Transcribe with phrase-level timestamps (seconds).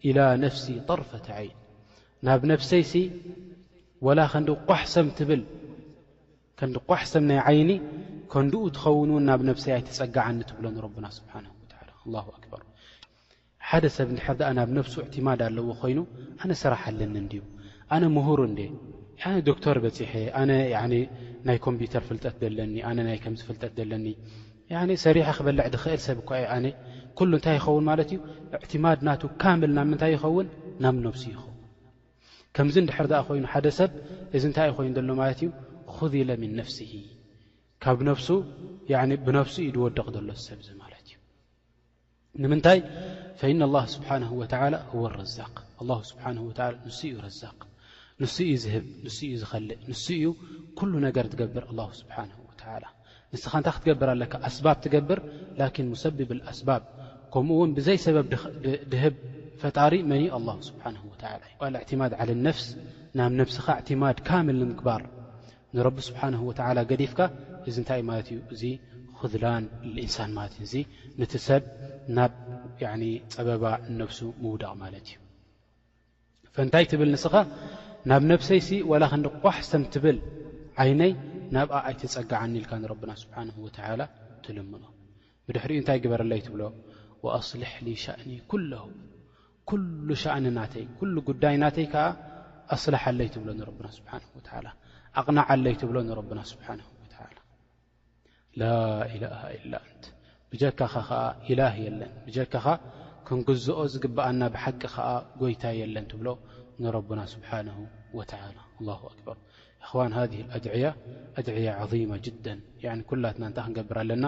[0.00, 0.04] ፍ ፈ
[1.44, 1.50] ይ
[2.26, 2.82] ናብ ነፍይ
[4.18, 4.24] ላ
[6.60, 7.70] ከዲ ሰዲ ቋሕ ሰም ናይ ዓይኒ
[8.32, 10.74] ከንኡ ትኸውንውን ናብ ነፍሰይ ኣይተፀጋዓኒ ትብሎን
[11.04, 11.32] ና ስብሓ
[12.62, 12.62] ር
[13.68, 15.98] ሓደ ሰብ ድር ናብ ነፍሱ እዕትማድ ኣለዎ ኮይኑ
[16.42, 17.42] ኣነ ስራሕ ኣለኒ ዩ
[17.94, 18.60] ኣነ ምር ነ
[19.48, 20.12] ዶክተር በፅሐ
[20.50, 20.52] ነ
[21.48, 24.06] ናይ ኮምፒተር ፍልጠት ዘለኒ ኣነ ናይ ከም ፍጠት ዘለኒ
[25.04, 26.54] ሰሪሓ ክበልዕ ኽእል ሰብ እኳዩኣ
[27.18, 28.18] ኩሉ እንታይ ይኸውን ማለት እዩ
[28.70, 29.08] ትማድ ና
[29.42, 30.46] ካምል ናብ ምንታይ ይኸውን
[30.84, 31.56] ናብ ነብሱ ይኸውን
[32.56, 33.90] ከምዚ ንድሕር ኣ ኮይኑ ሓደ ሰብ
[34.36, 35.48] እዚ እንታይ ይ ኮይኑ ሎ ማለት ዩ
[36.28, 36.78] ለ ምን ነፍሲ
[37.82, 38.28] ካብ ብነብሱ
[39.68, 41.12] እዩ ዝወደቕ ሎሰብዚ ማት እዩ
[42.42, 42.78] ንምታይ
[43.94, 44.42] ስብሓ ወ
[45.78, 45.82] ቅ
[46.52, 47.16] ንሱ ዩ
[48.20, 50.24] ን እዩ ዝህብ ንእዩ ዝኸልእ ንስ እዩ
[50.78, 51.64] ኩሉ ነገር ትገብር
[52.00, 52.16] ስብሓ
[52.82, 52.84] ላ
[53.34, 55.18] ንስኻ እንታይ ክትገብር ኣለካ ኣስባብ ትገብር
[55.60, 56.82] ላኪን ሙሰብብ ኣስባብ
[57.32, 58.26] ከምኡውን ብዘይ ሰበብ
[58.92, 59.14] ድህብ
[59.62, 61.10] ፈጣሪ መኒ ኣ ስብሓን እዩ
[61.72, 62.66] ል ዕትማድ ዓለ ነፍስ
[63.18, 65.02] ናብ ነፍስኻ ኣዕትማድ ካምል ንምክባር
[65.76, 67.20] ንረቢ ስብሓን ወላ ገዲፍካ
[67.68, 68.64] እዚ እንታይ እዩ ማለት እዩ እዚ
[69.20, 69.64] ክዝላን
[70.04, 70.84] እንሳን ማለት እዩእ
[71.20, 71.62] ነቲ ሰብ
[72.18, 72.32] ናብ
[73.34, 73.64] ፀበባ
[74.00, 75.16] ነፍሱ ምውደቕ ማለት እዩ
[76.56, 77.34] ፈንታይ ትብል ንስኻ
[78.10, 80.16] ናብ ነብሰይሲ ወላ ክንዲ ኳሕ ሰም ትብል
[80.82, 81.12] ዓይነይ
[81.56, 84.00] ናብ ኣይትፀጋዓኒ ኢልካ ንረብና ስብሓን ወተላ
[84.44, 84.84] ትልምኖ
[85.46, 86.62] ብድሕሪኡ እንታይ ግበረለይትብሎ
[87.36, 88.72] ኣስሊሕሊ ሻእኒ ኩለ
[89.70, 90.84] ኩሉ ሻእን ናተይ
[91.28, 92.04] ጉዳይ ናተይ ዓ
[92.76, 94.22] ኣስልሓ ለይትብሎ ና ስብሓን
[94.66, 94.74] ላ
[95.20, 96.80] ኣቕናዓ ለይትብሎ ንብና ስብሓን
[98.60, 98.66] ላ ላ
[99.22, 99.28] ላ
[99.72, 100.00] ላእን
[100.52, 102.66] ብጀካኻ ዓ ኢላ የለን ብጀካኻ
[103.28, 104.82] ክንግዝኦ ዝግበኣና ብሓቂ
[105.40, 106.28] ጎይታ የለን ብሎ
[107.18, 107.40] ና ስ
[111.36, 114.26] ድ ድ ላትና ክንገብር ኣለና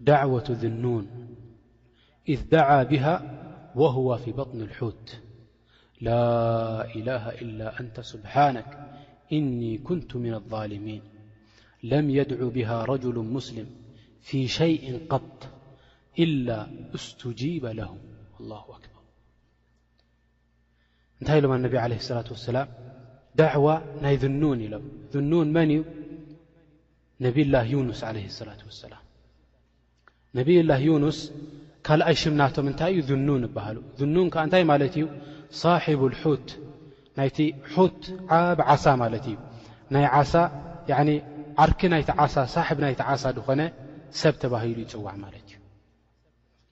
[0.00, 1.06] دعوة ذنون
[2.28, 3.36] إذ دعا بها
[3.74, 5.20] وهو في بطن الحوت
[6.00, 8.94] لا إله إلا أنت سبحانك
[9.32, 11.02] إني كنت من الظالمين
[11.82, 13.66] لم يدعو بها رجل مسلم
[14.20, 15.48] في شيء قط
[16.18, 17.96] إلا استجيب له
[18.40, 19.00] الله أكبر
[21.22, 22.68] نت لم انبي عليه الصلاة ولسلام
[23.34, 24.82] دعوى ني ذنون لم
[25.12, 25.84] ذنون من ي
[27.20, 28.98] نبي الله يونس عليه الصلاة واسلام
[30.38, 31.18] ነቢላህ ዩኑስ
[31.86, 35.06] ካልኣይ ሽምናቶም እንታይ እዩ ዝኑን ይበሃሉ ዝኑን ካዓ እንታይ ማለት እዩ
[35.60, 36.48] ሳሒብ ልሑት
[37.18, 37.38] ናይቲ
[37.74, 38.00] ሑት
[38.40, 39.36] ዓብ ዓሳ ማለት እዩ
[39.96, 40.34] ናይ ዓሳ
[41.64, 43.62] ዓርኪ ናይቲ ዓሳ ሳሕብ ናይቲ ዓሳ ድኾነ
[44.20, 45.56] ሰብ ተባሂሉ ይፅዋዕ ማለት እዩ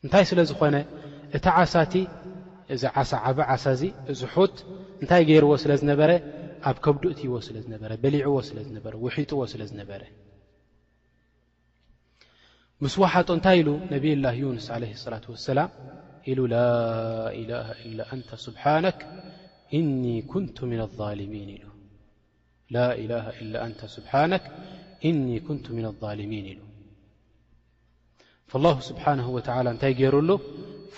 [0.05, 0.77] እንታይ ስለ ዝኾነ
[1.37, 1.95] እቲ ዓሳ እቲ
[2.75, 4.21] እዚ ዓ ዓብ ዓሳ እዚ እዚ
[4.55, 4.57] ት
[5.03, 6.11] እንታይ ገይርዎ ስለ ዝነበረ
[6.69, 10.03] ኣብ ከብዱእትይዎ ስለዝነበረ በሊዕዎ ስለዝነበረ ውሒጥዎ ስለ ዝነበረ
[12.85, 15.69] مس وحط نتي ل نب الله يونس عليه الصلاة واسلام
[16.27, 16.67] ل الا
[17.43, 18.99] إله إلا أنت سبحانك
[19.79, 20.59] إني كنت
[25.79, 26.61] من الظالمين ل
[28.51, 29.85] فالله سبحانه وتعالى نت
[30.17, 30.31] رل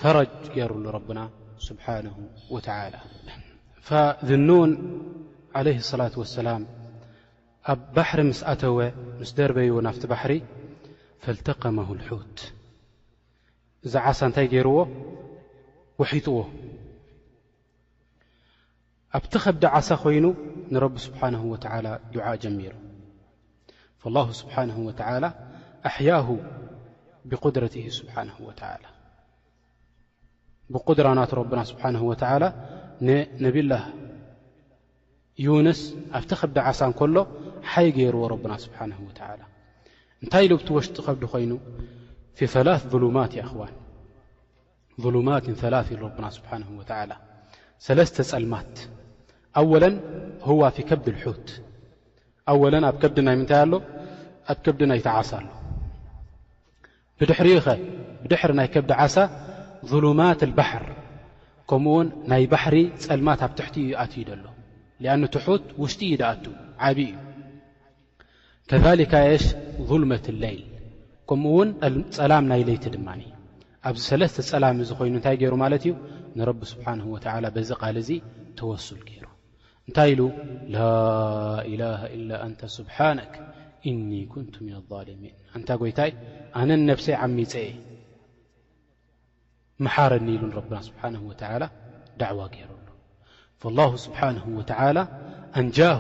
[0.01, 0.35] فرج
[0.73, 1.25] رل ربنا
[1.69, 2.17] سبحانه
[2.55, 2.99] وتعالى
[3.89, 4.71] فذنون
[5.59, 6.63] عليه الصلاة واسلام
[7.73, 8.77] أب بحر مسأتو
[9.21, 10.31] مس دربي نفت بحر
[11.25, 12.37] فالتقمه الحት
[13.87, 14.77] እዚ عሳ እታይ ገرዎ
[16.01, 16.39] وحطዎ
[19.17, 20.25] ኣብቲ خبዲ ዓሳ ኮይኑ
[20.75, 22.73] نرب سبحنه وتعل دعء جمر
[24.01, 25.25] فالله سبحنه وتعل
[25.89, 26.29] أحيه
[27.29, 28.91] بقدرته سبحانه وتلى
[30.73, 32.43] بقدر ናت ربና سبحنه وتل
[33.45, 33.85] نብ لله
[35.47, 35.81] ينس
[36.19, 37.15] ኣብቲ خبዲ ዓሳ كሎ
[37.73, 39.45] ሓي ገيرዎ ربና سبحنه وتعلى
[40.25, 41.53] እንታይ لبቲ وሽጢ ከبዲ ኮይኑ
[42.37, 43.61] في ثላث ظلማت خو
[45.05, 47.13] ظሉማت ثላث ربና سبحنه ول
[47.87, 48.73] ሰለسተ ጸልማት
[49.61, 49.85] أوለ
[50.49, 51.47] هو في ከبዲ الحት
[52.51, 52.59] أو
[52.89, 53.73] ኣብ ከبዲ ናይ ምንታይ ኣሎ
[54.51, 55.49] ኣብ ከبዲ ናይቲዓሳ ኣሎ
[58.29, 59.17] ድሪ ናይ ከبዲ ዓሳ
[59.91, 60.85] ظلማت البحር
[61.71, 62.75] ከምኡን ናይ ባحሪ
[63.07, 64.43] ፀልማት ኣብትحቲ ዩ ኣትዩሎ
[65.03, 65.35] لأن ት
[65.83, 66.45] ውሽጢ ዩ ኣت
[66.97, 67.11] ብ ዩ
[68.73, 69.45] ከذካ ሽ
[69.91, 70.61] ظልመት ሌይል
[71.29, 71.71] ከምኡ ውን
[72.17, 73.09] ፀላም ናይ ለይቲ ድማ
[73.89, 75.93] ኣብዚ ሰለስተ ፀላም እዚ ኮይኑ እንታይ ገይሩ ማለት እዩ
[76.39, 77.17] ንረቢ ስብሓንه ወ
[77.57, 78.11] በዚ ቃል ዙ
[78.59, 79.25] ተወሱል ገይሩ
[79.87, 80.23] እንታይ ኢሉ
[80.75, 80.79] ላ
[81.73, 83.33] إላሃ ላ አንተ ስብሓነክ
[83.91, 86.11] እኒ ኩንቱ ም ظልሚን እንታ ጎይታይ
[86.61, 87.55] ኣነ ነብሰይ ዓሚፀ
[89.87, 91.43] መሓረኒ ኢሉ ረብና ስብሓንه ወተ
[92.21, 92.87] ዳዕዋ ገይሩሉ
[93.71, 94.71] الላه ስብሓነه ወተ
[95.61, 95.97] ኣንጃه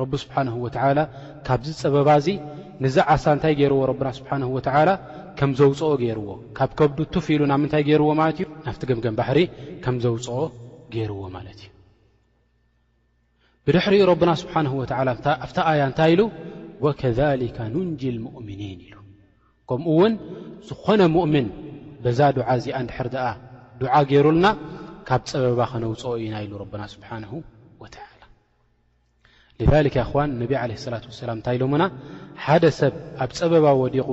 [0.00, 0.98] ረቢ ስብሓንሁ ወተዓላ
[1.46, 2.26] ካብዚ ፀበባ እዙ
[2.84, 4.90] ንዛ ዓሳ እንታይ ገይርዎ ረብና ስብሓንሁ ወተዓላ
[5.38, 9.40] ከም ዘውፅኦ ገይርዎ ካብ ከብዱ ቱፍ ኢሉ ናብ ምንታይ ገይርዎ ማለት እዩ ናፍቲ ገምገም ባሕሪ
[9.84, 10.38] ከም ዘውፅኦ
[10.94, 11.70] ገይርዎ ማለት እዩ
[13.66, 15.08] ብድሕሪኡ ረብና ስብሓንሁ ወዓላ
[15.44, 16.22] ኣፍታ ኣያ እንታይ ኢሉ
[16.84, 18.96] ወከሊከ ንንጂ ልሙእምኒን ኢሉ
[19.70, 20.12] ከምኡ እውን
[20.68, 21.46] ዝኾነ ምእምን
[22.04, 23.26] በዛ ዱዓ እዚኣ እንድሕር ደኣ
[23.80, 24.46] ዱዓ ገይሩልና
[25.08, 27.24] ካብ ፀበባ ኸነውፅኦ ኢዩና ኢሉ ረብና ስብሓን
[27.84, 28.06] ወዓላ
[29.60, 31.84] ን ነቢ ለ ላ ሰላም እንታይ ሎሞና
[32.44, 32.94] ሓደ ሰብ
[33.24, 34.08] ኣብ ፀበባ ወዲቑ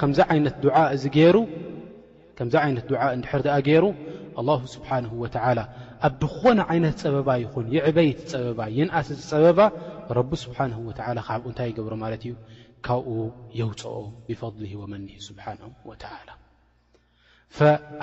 [0.00, 0.72] ከምዚ ይነት ድር
[3.56, 3.84] ኣ ገይሩ
[4.48, 5.04] ላ ስብሓን
[5.58, 5.60] ላ
[6.06, 9.60] ኣብ ድኾነ ዓይነት ፀበባ ይኹን ይዕበይቲ ፀበባ ይንእስ ፀበባ
[10.30, 10.58] ቢ ስብሓ
[11.28, 12.32] ካብኡ እንታይ ይገብሮ ማለት እዩ
[12.88, 13.06] ካብኡ
[13.58, 13.94] የውፅኦ
[14.28, 15.64] ብፈضሊ ህወመኒ ስብሓን ላ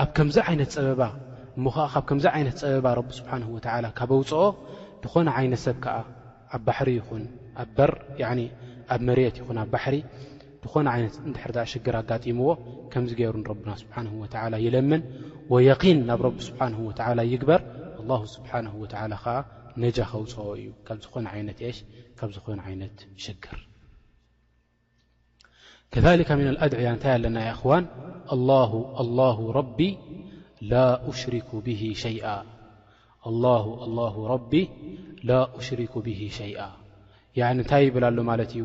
[0.03, 0.29] ኣብ ም
[0.59, 1.01] ይነት ፀበባ
[1.65, 4.43] ሞ ብ ከምዚ ይነት ፀበባ ሓ ካብ ውፅኦ
[5.03, 5.99] ድኾነ ይነት ሰብ ዓ
[6.57, 7.23] ኣብ ባሪ ይኹን
[7.63, 7.91] ኣበር
[8.93, 9.95] ኣብ መርት ይኹን ኣብ ባሪ
[10.63, 12.49] ዝኾነ ይነት ንድሕር ሽግር ኣጋጢምዎ
[12.91, 14.03] ከምዚ ገይሩረና ስብሓه
[14.65, 15.01] ይለምን
[15.53, 16.91] ወየقን ናብ ረቢ ስብሓንه ወ
[17.33, 17.61] ይግበር
[18.35, 19.03] ስብሓንه ወ ከዓ
[19.83, 21.79] ነጃ ከውፅኦ እዩ ካብ ዝኾነ ይነት ሽ
[22.17, 23.57] ካብ ዝኾነ ይነት ሽግር
[25.93, 26.29] ከذካ
[26.65, 27.83] አድዕያ እንታይ ኣለና እዋን
[29.39, 29.79] ه ረቢ
[30.71, 30.75] ላ
[31.09, 32.25] أሽርኩ ብህ ሸይአ
[33.29, 33.31] ኣ
[33.97, 34.03] ላ
[34.33, 34.51] ረቢ
[35.29, 36.59] ላ እሽርኩ ብሃ ሸይኣ
[37.53, 38.63] እንታይ ይብላ ሎ ማለት እዩ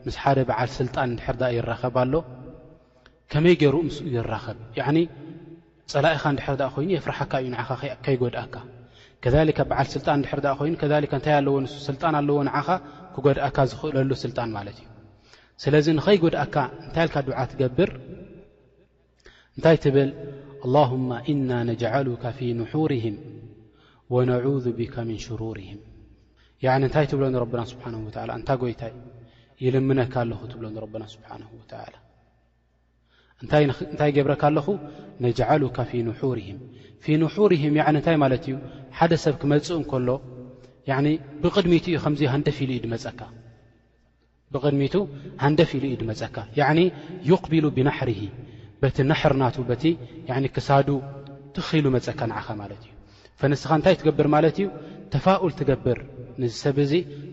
[0.07, 2.14] ምስ ሓደ በዓል ስልጣን እንድሕርኣ ይራኸብኣሎ
[3.33, 4.59] ከመይ ገይሩኡ ምስኡ ይራኸብ
[5.93, 7.71] ፀላኢኻ እንድሕርዳኣ ኮይኑ እየፍራሓካ እዩ ንዓኻ
[8.05, 8.55] ከይጎድኣካ
[9.23, 12.69] ከካ ኣብበዓል ስልጣን እንድሕር ኣ ኮይኑ ከካ እንታይ ኣለዎ ንስ ስልጣን ኣለዎ ንዓኻ
[13.14, 14.87] ክጎድኣካ ዝኽእለሉ ስልጣን ማለት እዩ
[15.62, 17.91] ስለዚ ንኸይጎድኣካ እንታይ ልካ ድዓ ትገብር
[19.56, 20.08] እንታይ ትብል
[20.66, 23.16] ኣላهማ እና ነጅሉካ ፊ ንحርህም
[24.14, 25.80] ወነذ ብካ ምን ሽሩርህም
[26.87, 28.92] እንታይ ትብሎ ረብና ስብሓን ወላ እንታ ጎይታይ
[29.64, 30.64] ይልምነካ ኣለኹ ትብሎ
[31.02, 31.73] ና ስብሓን ወላ
[33.42, 34.66] እንታይ ገብረካ ኣለኹ
[35.25, 36.58] ነሉካ ፊ ንርህም
[37.04, 38.54] ፊ ንርህም እንታይ ማለት እዩ
[38.99, 40.08] ሓደ ሰብ ክመፅእ ከሎ
[41.44, 42.20] ብድሚቱ ዩ ከምዚ
[42.58, 43.20] ፊ ኢሉ እዩ ድካ
[44.52, 44.94] ብቕድሚቱ
[45.44, 46.37] ሃንደፊ ኢሉ እዩ ድመፀካ
[47.30, 48.18] ይቕቢሉ ብናሕርሂ
[48.83, 49.95] በቲ ነሕርናቱ ቲ
[50.57, 50.88] ክሳዱ
[51.57, 52.93] ትኽኢሉ መፀከንዓኻ ማለት እዩ
[53.40, 54.66] ፈንስኻ እንታይ ትገብር ማለት እዩ
[55.12, 55.99] ተፋኡል ትገብር
[56.43, 56.93] ንዝሰብ እዚ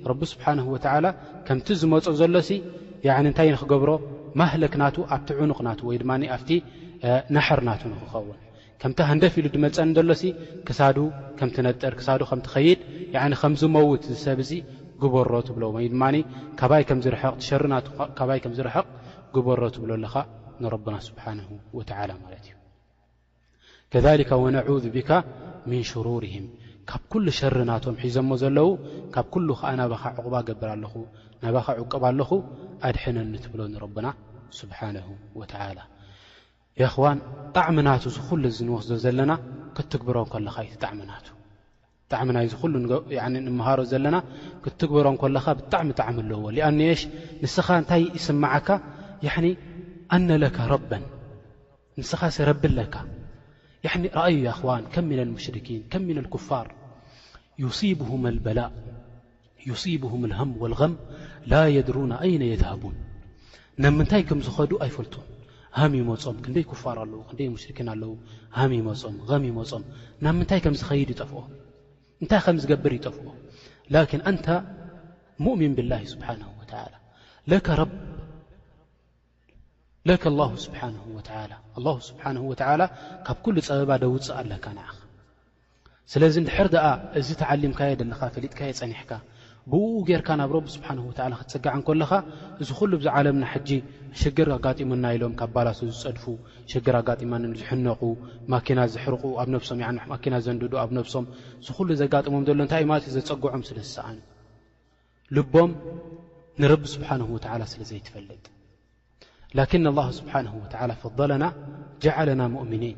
[0.10, 1.06] ረቢ ስብሓን ወዓላ
[1.48, 2.36] ከምቲ ዝመፁ ዘሎ
[3.30, 3.92] እንታይ ንክገብሮ
[4.42, 6.50] ማህለክናቱ ኣብቲ ዕኑቕ ና ወይ ድማ ኣብቲ
[7.38, 8.38] ነሕር ናት ንክኸውን
[8.84, 10.12] ከምቲሃንደፊ ኢሉ ድመፀኒ ዘሎ
[10.68, 10.98] ክሳዱ
[11.40, 12.80] ከምትነጥር ክሳዱ ከምትኸይድ
[13.42, 14.52] ከምዝመውት ዝሰብ እዙ
[15.04, 16.84] ግበሮ ትብሎ ወይድማይዝትሸርይ
[18.50, 18.86] ከምዝርቕ
[19.38, 20.16] ግበሮ ትብሎ ኣለኻ
[20.62, 21.98] ዩከ
[24.56, 25.12] ነذ ብካ
[25.70, 26.46] ምን ሽሩርህም
[26.90, 28.70] ካብ ኩ ሸርናቶም ሒዞሞ ዘለው
[29.16, 29.26] ካብ
[29.70, 32.30] ዓ ናባኻ ዕቁባ ገብር ኣለባኻ ዕቅባ ኣለኹ
[32.88, 33.62] ኣድሐነ ትብሎ
[34.06, 34.08] ና
[34.60, 34.80] ስብሓ
[36.96, 37.18] ክን
[37.56, 39.32] ጣዕሚናት ዝሉ ንወስዶ ዘለና
[39.78, 40.64] ክትግብሮ ካ
[42.14, 42.48] ጣሚናና
[43.68, 44.16] ሃሮ ዘለና
[44.64, 45.06] ክትግብሮ
[45.46, 47.02] ካ ብጣዕሚ ጣሚ ኣለዎ ኣሽ
[47.44, 48.68] ንስኻ እታይ ይስምዓካ
[50.16, 50.92] ኣነ ካ ረب
[51.98, 52.96] ንስኻሰ ረብ ለካ
[54.24, 56.04] አዩ ዋን ከም ሙሽርኪን ከም
[56.48, 56.68] ፋር
[57.80, 58.72] صብም በላእ
[59.84, 60.24] صብም ም
[60.74, 60.94] لም
[61.52, 62.96] ላ يድሩና ኣይነ የذሃቡን
[63.84, 65.28] ናብ ምንታይ ከም ዝኸዱ ኣይፈልትን
[66.02, 68.12] ይመፆም ክንደይ ፋር ኣለው ክንይ ሽን ኣለው
[68.80, 69.84] ይመፆም ይመፆም
[70.26, 71.42] ናብ ምንታይ ም ዝይድ ይጠፍኦ
[72.22, 73.28] እንታይ ከም ዝገብር ይጠፍኦ
[73.94, 74.02] ላ
[74.36, 74.48] ንተ
[75.46, 76.22] ሙؤምን ብላ ስብ
[80.10, 81.30] ለካ ኣላ ስብሓንሁ ወላ
[81.86, 82.82] ላ ስብሓንሁ ወላ
[83.26, 84.96] ካብ ኩሉ ፀበባ ደውፅእ ኣለካ ንዓኸ
[86.14, 86.86] ስለዚ እንድሕር ደኣ
[87.20, 89.12] እዚ ተዓሊምካየ ለኻ ፈሊጥካእየ ፀኒሕካ
[89.72, 92.12] ብኡ ጌይርካ ናብ ረቢ ስብሓን ወዓላ ክትፀጋዓ ንከለኻ
[92.62, 93.70] እዚ ኩሉ ብዚዓለምና ሓጂ
[94.22, 96.26] ሽግር ኣጋጢሙና ኢሎም ካብ ባላሲ ዝፀድፉ
[96.72, 98.02] ሽግር ኣጋጢማ ዝሕነቑ
[98.54, 99.80] ማኪና ዝሕርቁ ኣብ ነሶም
[100.14, 101.26] ማኪና ዘንድዱ ኣብ ነብሶም
[101.62, 104.18] እዝ ሉ ዘጋሞም ሎ እንታይ ይ ማለት ዘፀግዖም ስለዝሰኣኒ
[105.38, 105.72] ልቦም
[106.64, 108.46] ንረቢ ስብሓንሁ ወዓላ ስለዘይትፈለጥ
[109.58, 110.54] ላكن الل ስብሓه
[111.04, 111.44] ፈضለና
[112.28, 112.98] ለና ؤምኒን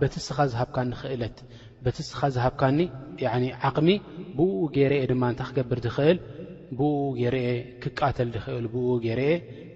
[0.01, 1.37] በቲስኻ ዝሃብካ ንክእለት
[1.97, 2.79] ቲስኻ ዝሃብካኒ
[3.67, 3.89] ዓቕሚ
[4.37, 6.17] ብኡ ገርአ ድማ ንታ ክገብር ዝኽእል
[6.77, 7.45] ብኡ ገርኤ
[7.83, 9.29] ክቃተል ድክእል ብኡ ገርአ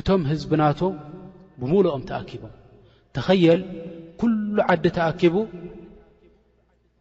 [0.00, 0.80] እቶም ህዝብናቱ
[1.60, 2.52] ብምሉኦም ተኣኪቦም
[3.16, 3.60] ተኸየል
[4.20, 5.34] ኲሉ ዓዲ ተኣኪቡ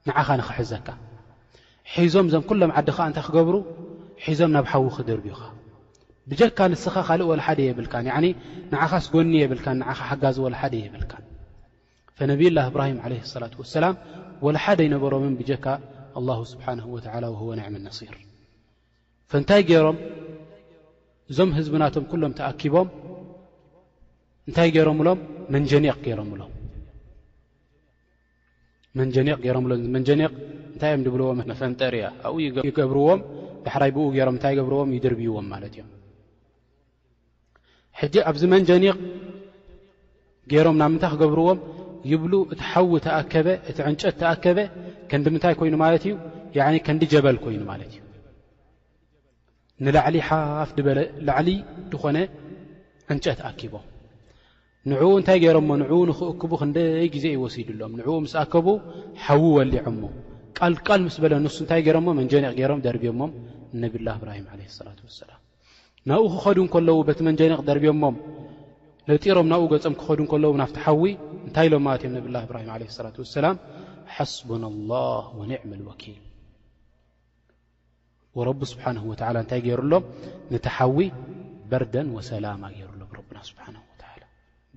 [0.08, 0.88] ንዓኻ ንኽሕዘካ
[1.96, 3.56] ሒዞም እዞም ኩሎም ዓዲ ከዓ እንታይ ክገብሩ
[4.26, 5.42] ሒዞም ናብ ሓዊ ክደርብዩኻ
[6.30, 8.32] ብጀካ ንስኻ ካልእ ወለሓደ የብልካን ዕ
[8.72, 11.24] ንዓኻ ስጎኒ የብልካን ንዓኻ ሓጋዙ ወለሓደ የብልካን
[12.18, 13.96] ፈነብይላ እብራሂም ዓለህ ላት ወሰላም
[14.46, 15.66] ወላሓደ ኣይነበሮምን ብጀካ
[16.20, 18.16] ኣላሁ ስብሓንሁ ወላ ወህወ ንዕሚ ነصር
[19.32, 19.98] ፈንታይ ገይሮም
[21.32, 22.88] እዞም ህዝብናቶም ኩሎም ተኣኪቦም
[24.48, 25.20] እንታይ ገይሮምብሎም
[25.56, 26.42] መንጀኒቕ ገሮምሎ
[29.00, 30.32] መንጀኒቕ ገሮምብሎም መንጀኒቕ
[30.74, 32.38] እንታይ እዮም ብልዎም መፈንጠርያ ኣብኡ
[32.70, 33.22] ይገብርዎም
[33.64, 35.90] ባሕራይ ብኡ ገይሮም እንታይ ገብርዎም ይድርብይዎም ማለት እዮም
[38.02, 38.96] ሕጂ ኣብዚ መንጀኒቕ
[40.54, 41.60] ገይሮም ና ምንታይ ክገብርዎም
[42.14, 44.60] ይብሉ እቲ ሓዊ ተኣከበ እቲ ዕንጨት ተኣከበ
[45.12, 46.16] ከንዲ ምንታይ ኮይኑ ማለት እዩ
[46.88, 48.02] ከንዲ ጀበል ኮይኑ ማለት እዩ
[49.84, 51.50] ንላዕሊ ሓፍ በለላዕሊ
[51.92, 52.18] ድኾነ
[53.14, 53.74] ዕንጨት ኣኪቦ
[54.92, 58.68] ንዕኡ እንታይ ገይሮሞ ንዕኡ ንኽእክቡ ክንደይ ግዜ ይወሲድሎም ንዕኡ ምስ ኣከቡ
[59.24, 60.02] ሓዊ ወሊዖሞ
[60.58, 63.32] ቃልቃል ምስ በለ ንሱ እንታይ ገይሮሞ መንጀኒቕ ገይሮም ደርብዮሞም
[63.82, 65.32] ነብላ እብራሂም ለ ላት ወሰላ
[66.12, 68.16] ናብኡ ክኸዱ እከለዉ በቲ መንጀኒቕ ደርብዮሞም
[69.10, 71.04] ንጢሮም ናብኡ ገጾም ክኸዱ ከለዉ ናብቲ ሓዊ
[71.48, 73.58] እንታይ ኢሎማለት እዮም ነብላ እብራሂም ለ ላት ወሰላም
[74.20, 74.64] ሓስቡና
[74.94, 75.02] ላ
[75.42, 76.18] ወኒዕሚ ወኪል
[78.50, 80.04] ረቢ ስብሓነه እታይ ገይሩሎም
[80.54, 80.98] ንተሓዊ
[81.72, 81.84] በር
[82.32, 83.02] ሰላማ ገይሩሎም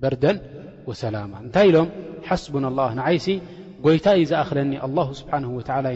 [0.03, 0.37] በርደን
[0.89, 1.87] ወሰላማ እንታይ ኢሎም
[2.27, 3.25] ሓስቡን ኣላ ንዓይሲ
[3.85, 5.43] ጎይታ ዩ ዝኣኽለኒ ኣ ስብሓን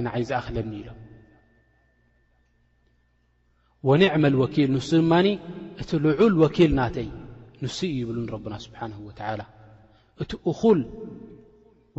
[0.08, 0.98] ንዓይ ዝእኽለኒ ኢሎም
[3.89, 5.13] ወንዕመል ወኪል ንሱ ድማ
[5.82, 7.08] እቲ ልዑል ወኪል ናተይ
[7.63, 8.91] ንሱ እዩ ይብሉ ና ስብሓን
[9.41, 9.46] ላ
[10.25, 10.82] እቲ እኹል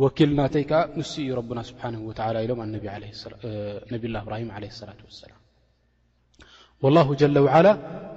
[0.03, 1.83] ወኪል ናተይ ከዓ ንሱ እዩ ና ስብሓ
[2.45, 2.61] ኢሎም
[3.93, 5.41] ነብላ እብራሂም ለ ላት ሰላም
[6.97, 7.67] ላሁ ጀለ ዋዓላ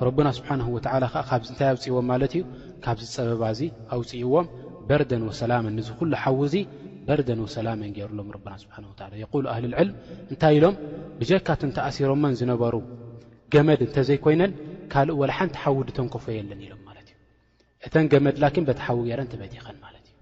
[0.07, 2.43] ረብና ስብሓን ወ ከዓ ካብዚ እንታይ ኣውፅእዎም ማለት እዩ
[2.85, 3.61] ካብዚ ፀበባእዚ
[3.97, 4.47] ኣውፅእዎም
[4.88, 6.57] በርደን ወሰላመን ንዚ ኩሉ ሓዉ ዙ
[7.07, 9.97] በርደን ወሰላመን ገይሩሎም ረብና ስብሓን ላ የቁሉ ኣህሊልዕልም
[10.33, 10.75] እንታይ ኢሎም
[11.21, 12.75] ብጀካት እንተኣሲሮሞን ዝነበሩ
[13.55, 14.53] ገመድ እንተዘይኮይነን
[14.93, 17.17] ካልእ ወላሓንቲ ሓዉ ድተን ኮፈ የለን ኢሎም ማለት እዩ
[17.87, 20.15] እተን ገመድ ላኪን በተሓዊ ገይረን ተበዲኸን ማለት እዩ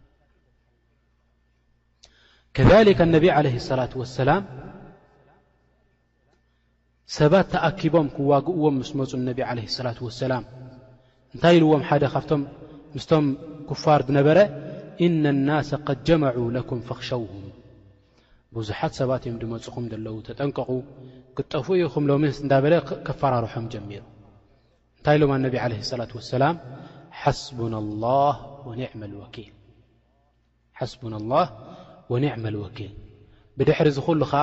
[2.58, 3.80] ከካ ነቢ ለ ሰላ
[4.20, 4.44] ሰላም
[7.14, 10.44] ሰባት ተኣኪቦም ክዋግእዎም ምስ መፁ እነቢ ዓለህ ሰላት ወሰላም
[11.34, 12.42] እንታይ ኢልዎም ሓደ ካብቶም
[12.94, 13.26] ምስቶም
[13.68, 14.38] ክፋር ዝነበረ
[15.06, 17.44] ኢነ ናስ ቐድ ጀመዑ ለኩም ፈኽሸውሁም
[18.56, 20.70] ብዙሓት ሰባት እዮም ድመፁኹም ዘለዉ ተጠንቀቑ
[21.38, 22.74] ክጠፍኡ ኢኹም ሎሚ እንዳበለ
[23.08, 24.02] ከፈራርሖም ጀሚሩ
[24.98, 26.56] እንታይ ኢሎማ እነቢ ዓለህ ላት ወሰላም
[27.20, 27.74] ሓስቡና
[31.32, 31.50] ላህ
[32.12, 32.90] ወኒዕማ ልወኪል
[33.58, 34.42] ብድሕሪ ዝኹሉ ኸዓ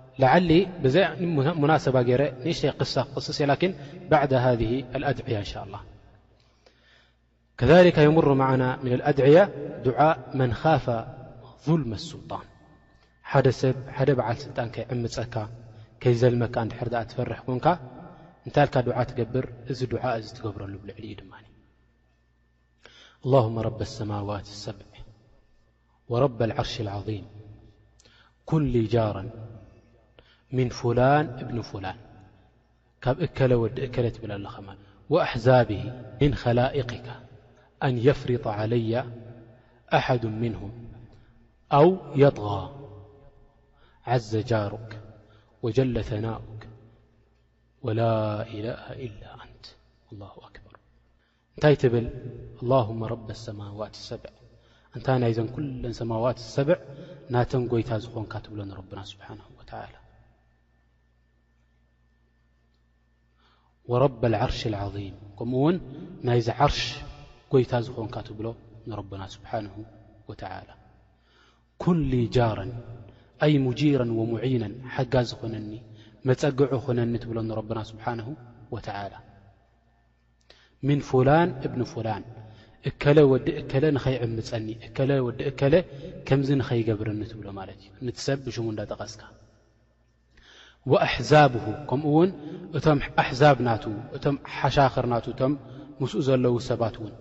[0.19, 0.91] لل
[1.79, 1.95] سب
[2.65, 2.99] نقص
[3.41, 3.73] ن
[4.09, 5.79] بعد هذه الأعية شاء الله
[7.57, 9.43] كذلك يمر معن من الأድعية
[9.85, 11.05] دعء من خاف
[11.65, 12.41] ظلم السلطان
[13.35, 15.45] بل سلጣن يعፀ
[16.05, 16.43] يዘلم
[17.17, 17.59] فرح كن
[18.53, 20.13] ታ ل ع تبر دع
[20.57, 20.67] ብر
[23.25, 24.77] اللهم رب السموات السب
[26.09, 27.25] ورب العرش العظيم
[28.51, 29.23] كل جارا
[30.51, 31.95] من فلان بن فلان
[33.03, 34.45] ك كل و كل تل
[35.09, 35.83] وأحزابه
[36.21, 37.07] من خلائقك
[37.83, 39.03] أن يفرط علي
[39.93, 40.71] أحد منهم
[41.71, 42.63] أو يطغى
[44.07, 44.89] عز جارك
[45.63, 46.61] وجل ثناؤك
[47.83, 48.73] ولا إله
[49.05, 49.65] إلا أنت
[50.11, 50.73] الله أكبر
[51.65, 51.95] نتي ل
[52.61, 54.31] اللهم رب السماوات اسبع
[54.95, 56.77] أنت ن ن كل سماوات السبع
[57.35, 60.00] نتن يت زنك تبلنربنا سبحانه وتعالى
[63.91, 65.77] ወረብ ልዓርሽ ልዓظም ከምኡውን
[66.27, 66.81] ናይዚ ዓርሽ
[67.53, 68.47] ጐይታ ዝኾንካ ትብሎ
[68.89, 69.65] ንረብና ስብሓን
[70.29, 70.69] ወተላ
[71.83, 72.71] ኩሊ ጃረን
[73.45, 75.71] ኣይ ሙጂረን ወሙዒነን ሓጋዝ ኾነኒ
[76.29, 78.27] መፀግዑ ክኹነኒ ትብሎ ንረብና ስብሓንሁ
[78.75, 79.13] ወተላ
[80.87, 82.23] ምን ፍላን እብኒ ፍላን
[82.89, 85.75] እከለ ወዲ እከለ ንኸይዕምፀኒ እከለ ወዲ እከለ
[86.29, 89.21] ከምዚ ንኸይገብረኒ ትብሎ ማለት እዩ ንሰብ ብሽሙ እዳጠቐስካ
[90.91, 92.29] وኣሕዛብሁ ከምኡ ውን
[92.77, 93.83] እቶም ኣሕዛብናቱ
[94.15, 95.53] እቶም ሓሻኽርና እቶም
[96.01, 97.13] ምስኡ ዘለዉ ሰባት ውን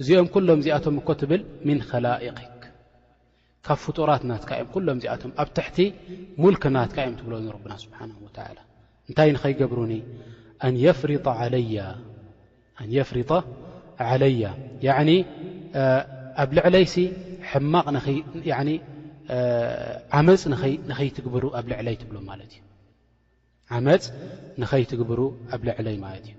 [0.00, 2.60] እዚኦም ኩሎም እዚኣቶም እኮ ትብል ምን ኸላئቅክ
[3.66, 5.78] ካብ ፍጡራት ናትካእዮም ኩሎም እዚኣቶም ኣብ ትሕቲ
[6.42, 8.12] ሙልክ ናትካ እዮም ትብሎ ረብና ስብሓና
[8.56, 8.58] ላ
[9.08, 9.92] እንታይ ንኸይገብሩኒ
[10.66, 10.74] ኣን
[12.96, 13.36] የፍሪጠ
[14.20, 14.50] ለያ
[16.42, 16.94] ኣብ ልዕለይሲ
[17.50, 17.86] ሕማቕ
[19.30, 20.42] መ ይመፅ
[20.90, 21.96] ንኸይትግብሩ ኣብ ልዕለይ
[22.30, 22.52] ማለት
[26.26, 26.36] እዩ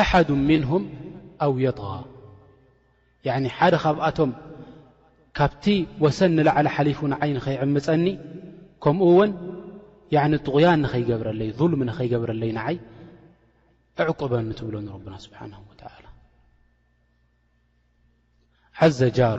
[0.00, 0.82] ኣሓዱ ምንهም
[1.44, 1.90] ኣው يጥغ
[3.58, 4.30] ሓደ ካብኣቶም
[5.36, 5.64] ካብቲ
[6.04, 8.06] ወሰ ንላዕለ ሓሊፉ ንዓይ ንኸይዕምፀኒ
[8.82, 9.30] ከምኡ ውን
[10.46, 12.76] ጥغያን ንኸይገብረለይ ظልም ንኸይገብረለይ ንዓይ
[14.02, 15.58] ኣዕቁበኒ ትብሎ ረብና ስብሓንه
[18.98, 19.38] ዘ ጃሩ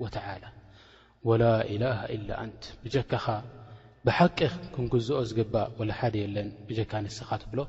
[0.00, 0.06] ላ
[1.82, 1.86] ላ
[2.42, 3.26] ኣንት ብጀካኻ
[4.06, 4.38] ብሓቂ
[4.74, 7.60] ክንግዝኦ ዝገባ ወላሓደ የለን ብጀካ ንስኻ ትብሎ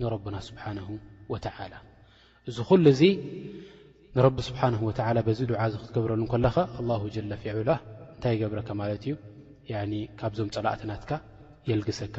[0.00, 0.78] ንረብና ስብሓን
[1.32, 1.72] ወተላ
[2.48, 3.02] እዚ ኩሉ እዚ
[4.16, 4.90] ንረቢ ስብሓን ወ
[5.28, 6.56] በዚ ድዓ ክትገብረሉ ለኻ
[7.00, 7.70] ኣ ጀለ ፊዑላ
[8.14, 9.16] እንታይ ይገብረካ ማለት እዩ
[10.20, 11.10] ካብዞም ፀላእትናትካ
[11.70, 12.16] የልግሰካ